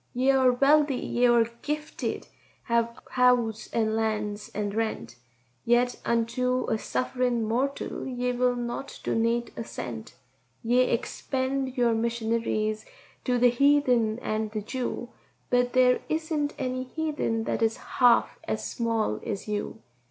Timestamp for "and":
3.71-3.95, 4.55-4.73, 14.23-14.49